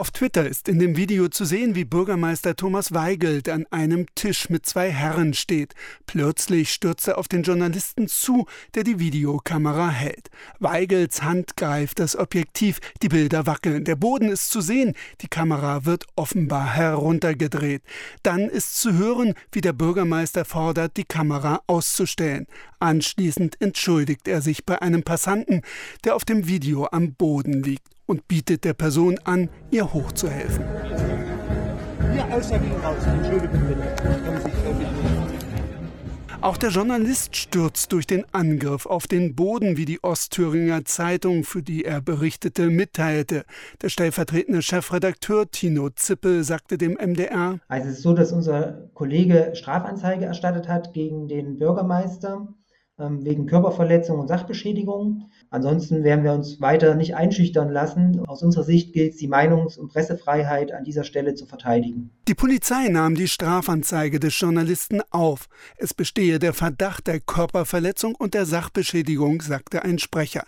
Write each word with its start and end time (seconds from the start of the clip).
Auf 0.00 0.12
Twitter 0.12 0.48
ist 0.48 0.66
in 0.66 0.78
dem 0.78 0.96
Video 0.96 1.28
zu 1.28 1.44
sehen, 1.44 1.74
wie 1.74 1.84
Bürgermeister 1.84 2.56
Thomas 2.56 2.94
Weigelt 2.94 3.50
an 3.50 3.66
einem 3.70 4.06
Tisch 4.14 4.48
mit 4.48 4.64
zwei 4.64 4.90
Herren 4.90 5.34
steht. 5.34 5.74
Plötzlich 6.06 6.72
stürzt 6.72 7.06
er 7.06 7.18
auf 7.18 7.28
den 7.28 7.42
Journalisten 7.42 8.08
zu, 8.08 8.46
der 8.74 8.82
die 8.82 8.98
Videokamera 8.98 9.90
hält. 9.90 10.30
Weigelts 10.58 11.22
Hand 11.22 11.54
greift 11.58 11.98
das 11.98 12.16
Objektiv, 12.16 12.80
die 13.02 13.10
Bilder 13.10 13.44
wackeln, 13.44 13.84
der 13.84 13.96
Boden 13.96 14.30
ist 14.30 14.50
zu 14.50 14.62
sehen, 14.62 14.94
die 15.20 15.28
Kamera 15.28 15.84
wird 15.84 16.06
offenbar 16.16 16.72
heruntergedreht. 16.72 17.82
Dann 18.22 18.48
ist 18.48 18.80
zu 18.80 18.94
hören, 18.94 19.34
wie 19.52 19.60
der 19.60 19.74
Bürgermeister 19.74 20.46
fordert, 20.46 20.96
die 20.96 21.04
Kamera 21.04 21.60
auszustellen. 21.66 22.46
Anschließend 22.78 23.60
entschuldigt 23.60 24.28
er 24.28 24.40
sich 24.40 24.64
bei 24.64 24.80
einem 24.80 25.02
Passanten, 25.02 25.60
der 26.04 26.16
auf 26.16 26.24
dem 26.24 26.48
Video 26.48 26.88
am 26.90 27.12
Boden 27.12 27.62
liegt 27.62 27.86
und 28.10 28.26
bietet 28.26 28.64
der 28.64 28.74
Person 28.74 29.20
an, 29.22 29.48
ihr 29.70 29.92
hochzuhelfen. 29.92 30.64
Auch 36.40 36.56
der 36.56 36.70
Journalist 36.70 37.36
stürzt 37.36 37.92
durch 37.92 38.08
den 38.08 38.24
Angriff 38.32 38.86
auf 38.86 39.06
den 39.06 39.36
Boden, 39.36 39.76
wie 39.76 39.84
die 39.84 40.02
Ostthüringer 40.02 40.84
Zeitung, 40.86 41.44
für 41.44 41.62
die 41.62 41.84
er 41.84 42.00
berichtete, 42.00 42.68
mitteilte. 42.68 43.44
Der 43.80 43.90
stellvertretende 43.90 44.62
Chefredakteur 44.62 45.48
Tino 45.48 45.90
Zippel 45.90 46.42
sagte 46.42 46.78
dem 46.78 46.94
MDR: 46.94 47.60
Also 47.68 47.88
es 47.90 47.98
ist 47.98 48.02
so, 48.02 48.12
dass 48.12 48.32
unser 48.32 48.88
Kollege 48.94 49.52
Strafanzeige 49.54 50.24
erstattet 50.24 50.66
hat 50.66 50.92
gegen 50.94 51.28
den 51.28 51.60
Bürgermeister 51.60 52.48
wegen 53.00 53.46
Körperverletzung 53.46 54.18
und 54.18 54.28
Sachbeschädigung. 54.28 55.30
Ansonsten 55.50 56.04
werden 56.04 56.24
wir 56.24 56.32
uns 56.32 56.60
weiter 56.60 56.94
nicht 56.94 57.16
einschüchtern 57.16 57.70
lassen. 57.70 58.20
Aus 58.26 58.42
unserer 58.42 58.64
Sicht 58.64 58.92
gilt 58.92 59.14
es, 59.14 59.18
die 59.18 59.28
Meinungs- 59.28 59.78
und 59.78 59.92
Pressefreiheit 59.92 60.72
an 60.72 60.84
dieser 60.84 61.04
Stelle 61.04 61.34
zu 61.34 61.46
verteidigen. 61.46 62.10
Die 62.28 62.34
Polizei 62.34 62.88
nahm 62.88 63.14
die 63.14 63.28
Strafanzeige 63.28 64.20
des 64.20 64.38
Journalisten 64.38 65.00
auf. 65.10 65.48
Es 65.76 65.94
bestehe 65.94 66.38
der 66.38 66.52
Verdacht 66.52 67.06
der 67.06 67.20
Körperverletzung 67.20 68.14
und 68.14 68.34
der 68.34 68.46
Sachbeschädigung, 68.46 69.40
sagte 69.40 69.82
ein 69.82 69.98
Sprecher. 69.98 70.44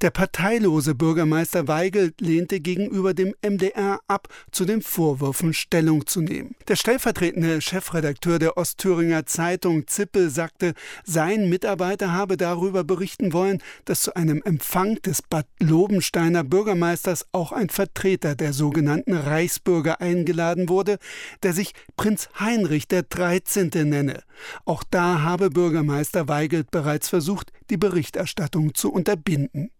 Der 0.00 0.10
parteilose 0.10 0.94
Bürgermeister 0.94 1.68
Weigelt 1.68 2.20
lehnte 2.20 2.60
gegenüber 2.60 3.14
dem 3.14 3.34
MDR 3.42 4.00
ab, 4.08 4.28
zu 4.50 4.64
den 4.64 4.82
Vorwürfen 4.82 5.52
Stellung 5.52 6.06
zu 6.06 6.20
nehmen. 6.20 6.54
Der 6.68 6.76
stellvertretende 6.76 7.60
Chefredakteur 7.60 8.38
der 8.38 8.56
Ostthüringer 8.56 9.26
Zeitung 9.26 9.86
Zippel 9.86 10.30
sagte, 10.30 10.74
sein 11.04 11.48
Mitarbeiter 11.48 12.12
habe 12.12 12.36
darüber 12.36 12.84
berichten 12.84 13.32
wollen, 13.32 13.62
dass 13.84 14.02
zu 14.02 14.14
einem 14.16 14.42
Empfang 14.44 14.96
des 15.02 15.22
Bad 15.22 15.46
Lobensteiner 15.60 16.44
Bürgermeisters 16.44 17.26
auch 17.32 17.52
ein 17.52 17.68
Vertreter 17.68 18.34
der 18.34 18.52
sogenannten 18.52 19.14
Reichsbürger 19.14 20.00
eingeladen 20.00 20.68
wurde, 20.68 20.98
der 21.42 21.52
sich 21.52 21.72
Prinz 21.96 22.28
Heinrich 22.38 22.88
der 22.88 23.02
13. 23.02 23.70
nenne. 23.88 24.22
Auch 24.64 24.82
da 24.90 25.22
habe 25.22 25.50
Bürgermeister 25.50 26.28
Weigelt 26.28 26.70
bereits 26.70 27.08
versucht, 27.08 27.52
die 27.70 27.76
Berichterstattung 27.76 28.74
zu 28.74 28.92
unterbinden. 28.92 29.70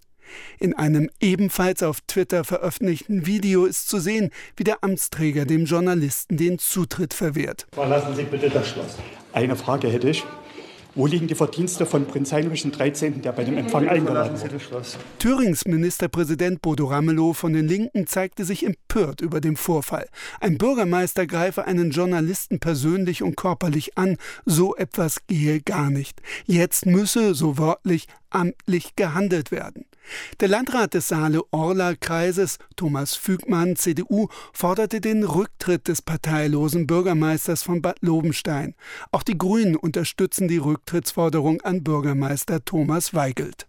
In 0.59 0.75
einem 0.75 1.11
ebenfalls 1.21 1.83
auf 1.83 2.01
Twitter 2.01 2.45
veröffentlichten 2.45 3.27
Video 3.27 3.67
ist 3.67 3.89
zu 3.89 3.99
sehen, 3.99 4.31
wie 4.57 4.65
der 4.65 4.83
Amtsträger 4.83 5.45
dem 5.45 5.67
Journalisten 5.67 6.37
den 6.37 6.59
Zutritt 6.59 7.15
verwehrt. 7.15 7.67
Verlassen 7.73 8.17
Sie 8.17 8.25
bitte 8.25 8.49
das 8.49 8.69
Schloss. 8.69 8.97
Eine 9.33 9.57
Frage 9.57 9.89
hätte 9.89 10.09
ich. 10.09 10.25
Wo 10.97 11.09
liegen 11.09 11.27
die 11.27 11.35
Verdienste 11.35 11.87
von 11.87 12.07
Prinz 12.07 12.33
Heinrich 12.33 12.63
XIII., 12.63 13.21
der 13.21 13.33
bei 13.33 13.43
dem 13.43 13.57
Empfang 13.57 13.89
eingeladen 13.89 14.41
wurde? 14.41 14.61
Thürings 15.19 15.65
Ministerpräsident 15.65 16.63
Bodo 16.63 16.87
Ramelow 16.87 17.33
von 17.33 17.53
den 17.53 17.67
Linken 17.67 18.07
zeigte 18.07 18.45
sich 18.45 18.65
empört 18.65 19.21
über 19.21 19.41
den 19.41 19.57
Vorfall. 19.57 20.07
Ein 20.41 20.57
Bürgermeister 20.57 21.27
greife 21.27 21.65
einen 21.65 21.91
Journalisten 21.91 22.61
persönlich 22.61 23.25
und 23.25 23.37
körperlich 23.37 23.99
an, 23.99 24.19
so 24.45 24.77
etwas 24.77 25.27
gehe 25.27 25.61
gar 25.61 25.91
nicht. 25.91 26.23
Jetzt 26.47 26.87
müsse, 26.87 27.35
so 27.35 27.59
wörtlich, 27.59 28.07
amtlich 28.35 28.97
gehandelt 28.97 29.51
werden. 29.51 29.87
Der 30.41 30.49
Landrat 30.49 30.95
des 30.95 31.09
Saale-Orla-Kreises, 31.09 32.59
Thomas 32.77 33.15
Fügmann, 33.15 33.77
CDU, 33.77 34.29
forderte 34.53 35.01
den 35.01 35.25
Rücktritt 35.25 35.89
des 35.89 36.03
parteilosen 36.03 36.87
Bürgermeisters 36.87 37.63
von 37.63 37.81
Bad 37.81 37.99
Lobenstein. 38.01 38.75
Auch 39.13 39.23
die 39.23 39.39
Grünen 39.39 39.77
unterstützen 39.77 40.49
die 40.49 40.59
Rücktrittsforderung 40.59 41.63
an 41.63 41.83
Bürgermeister 41.83 42.65
Thomas 42.65 43.15
Weigelt. 43.15 43.67